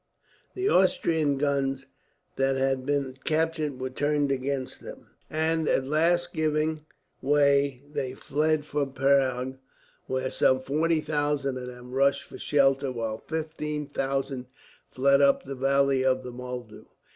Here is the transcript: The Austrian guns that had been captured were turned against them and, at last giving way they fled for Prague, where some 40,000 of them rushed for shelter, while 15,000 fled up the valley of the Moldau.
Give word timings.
The 0.55 0.67
Austrian 0.67 1.37
guns 1.37 1.85
that 2.35 2.55
had 2.57 2.87
been 2.87 3.19
captured 3.23 3.79
were 3.79 3.91
turned 3.91 4.31
against 4.31 4.81
them 4.81 5.11
and, 5.29 5.69
at 5.69 5.85
last 5.85 6.33
giving 6.33 6.87
way 7.21 7.83
they 7.87 8.15
fled 8.15 8.65
for 8.65 8.87
Prague, 8.87 9.57
where 10.07 10.31
some 10.31 10.59
40,000 10.59 11.55
of 11.55 11.67
them 11.67 11.91
rushed 11.91 12.23
for 12.23 12.39
shelter, 12.39 12.91
while 12.91 13.19
15,000 13.19 14.47
fled 14.89 15.21
up 15.21 15.43
the 15.43 15.53
valley 15.53 16.03
of 16.03 16.23
the 16.23 16.31
Moldau. 16.31 16.85